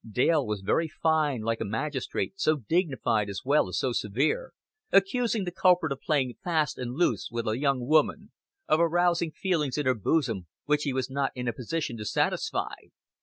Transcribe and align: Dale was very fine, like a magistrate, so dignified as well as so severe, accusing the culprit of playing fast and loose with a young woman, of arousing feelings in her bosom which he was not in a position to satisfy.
Dale 0.09 0.43
was 0.47 0.61
very 0.61 0.87
fine, 0.87 1.41
like 1.41 1.61
a 1.61 1.63
magistrate, 1.63 2.33
so 2.39 2.55
dignified 2.55 3.29
as 3.29 3.43
well 3.45 3.67
as 3.69 3.77
so 3.77 3.91
severe, 3.93 4.51
accusing 4.91 5.43
the 5.43 5.51
culprit 5.51 5.91
of 5.91 6.01
playing 6.01 6.33
fast 6.43 6.79
and 6.79 6.95
loose 6.95 7.29
with 7.31 7.47
a 7.47 7.59
young 7.59 7.85
woman, 7.85 8.31
of 8.67 8.79
arousing 8.79 9.29
feelings 9.29 9.77
in 9.77 9.85
her 9.85 9.93
bosom 9.93 10.47
which 10.65 10.85
he 10.85 10.91
was 10.93 11.11
not 11.11 11.31
in 11.35 11.47
a 11.47 11.53
position 11.53 11.97
to 11.97 12.05
satisfy. 12.05 12.73